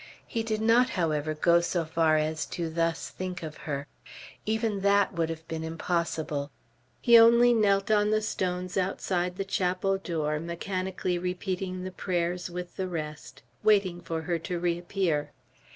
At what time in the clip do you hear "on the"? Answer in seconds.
7.91-8.23